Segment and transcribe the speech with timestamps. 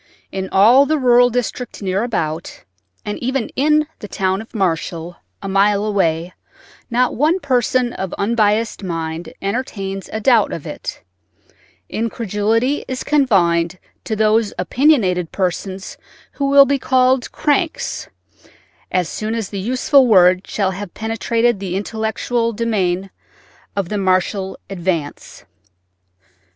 [0.31, 2.63] In all the rural district near about,
[3.05, 6.33] and even in the town of Marshall, a mile away,
[6.89, 11.03] not one person of unbiased mind entertains a doubt of it;
[11.87, 15.99] incredulity is confined to those opinionated persons
[16.31, 18.09] who will be called "cranks"
[18.91, 23.11] as soon as the useful word shall have penetrated the intellectual demesne
[23.75, 25.45] of the Marshall Advance.